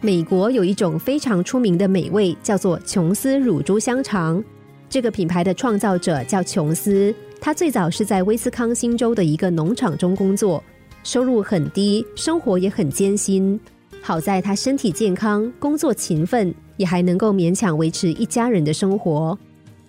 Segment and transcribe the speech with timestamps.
[0.00, 4.42] 美国有一种非常出名的美味，叫做琼斯乳猪香肠。
[4.88, 10.62] 这个品牌的创造者叫琼斯，他最早是在威斯康星州的一个农场中工作，
[11.02, 13.58] 收入很低，生活也很艰辛。
[14.00, 19.36] 好在他身体健康，工作勤奋，也还能够勉强维持一家人的生活。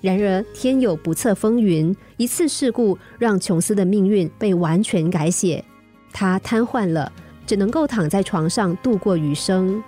[0.00, 5.62] 然而天有不测风云，一次事故让琼斯的命运被完全改写，
[6.10, 7.12] 他瘫痪了，
[7.46, 9.80] 只能够躺在床上度过余生。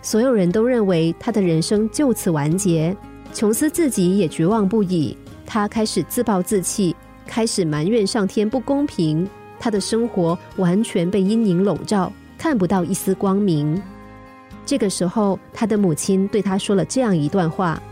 [0.00, 2.96] 所有人都认为他的人生就此完结。
[3.32, 9.28] 琼斯自己也绝望不已，他开始自暴自弃，开始埋怨上天不公平。
[9.60, 13.80] 他的生活完全被阴影笼罩，看不到一丝光明。
[14.64, 17.82] 这个时候，他的母亲对他说了这样一段话：“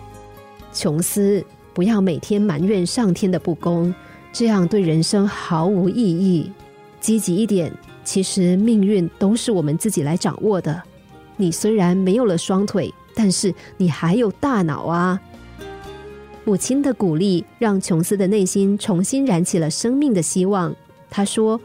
[0.72, 1.44] 琼斯，
[1.74, 3.94] 不要每天埋怨上天的不公，
[4.32, 6.50] 这样对人生毫无意义。
[7.00, 7.72] 积极一点，
[8.04, 10.82] 其实命运都是我们自己来掌握的。
[11.36, 15.18] 你虽然没有了双腿。”但是你还有大脑啊！
[16.44, 20.76] 母亲的鼓励让琼斯的内心重新燃起了生命的希望。
[21.08, 21.58] 他说：“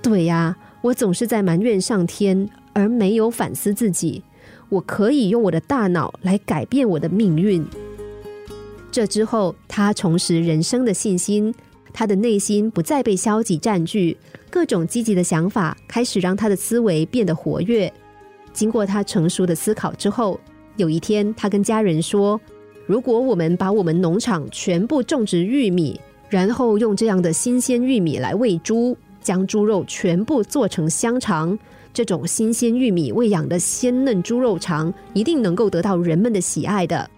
[0.00, 4.22] 对呀，我总是在埋怨上天，而没有反思自己。
[4.70, 7.62] 我可以用我的大脑来改变我的命运。”
[8.90, 11.54] 这之后，他重拾人生的信心，
[11.92, 14.16] 他的内心不再被消极占据，
[14.48, 17.92] 各种积极的想法开始让他的思维变得活跃。
[18.54, 20.40] 经过他成熟的思考之后。
[20.76, 22.40] 有一天，他跟家人说
[22.84, 31.56] ：“如果我们把我们农场全部种植玉米，然后用这样的新鲜玉米来喂猪，将猪肉全部做成香肠，
[31.92, 37.08] 这种新鲜玉米喂养的鲜嫩猪肉肠一定能够得到人们的喜爱的。”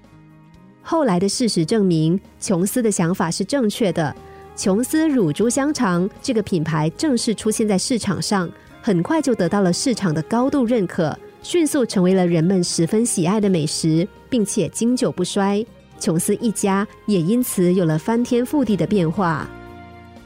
[0.84, 4.14] 后来的事实证明，琼斯的想法是正确的。
[4.54, 8.50] 琼斯乳猪香肠这个品牌正式出现在市场上，
[8.82, 11.18] 很快就得到了市场的高度认可。
[11.48, 15.64] 迅速成为了人们十分喜爱的美食，并且经久不衰。
[16.00, 19.48] 琼斯一家也因此有了翻天覆地的变化。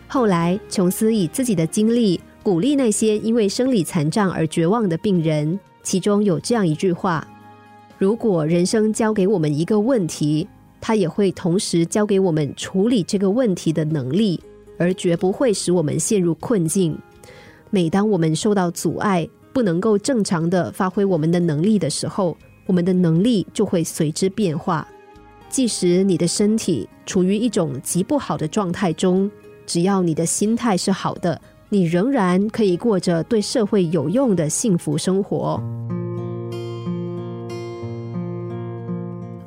[0.09, 7.28] 后来，琼斯以自己的经历鼓励那些因为生理残障而绝望的病人，其中有这样一句话
[7.98, 10.48] ：“如果人生交给我们一个问题，
[10.80, 14.41] 他也会同时教给我们处理这个问题的能力，
[14.78, 16.98] 而绝不会使我们陷入困境。
[17.69, 24.87] 每当我们受到阻碍。”不能够正常的发挥我们的能力的时候，我们的能力就会随之变化。
[25.49, 29.28] 即使你的身体处于一种极不好的状态中，
[29.66, 35.60] 只要你的心态是好的，你仍然可以过着对社会有用的幸福生活。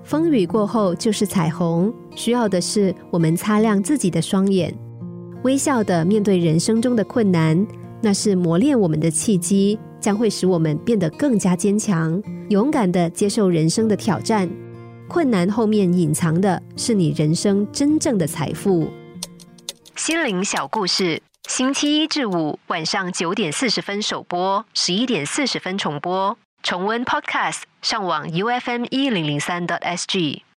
[0.03, 4.77] 风雨过后就是彩虹，需要的是我们擦亮自己的双眼，
[5.43, 7.65] 微笑的面对人生中的困难，
[8.01, 9.79] 那是磨练我们的契机。
[10.03, 14.49] 将会使我们变得更加坚强，勇敢的接受人生的挑战。
[15.07, 18.91] 困难后面隐藏的是你人生真正的财富。
[19.95, 26.37] 心灵小故事，星期一至五晚上九点四十分首播，十一点四十分重播。
[26.63, 30.43] 重温 Podcast，上网 U F M 一零零三 t S G。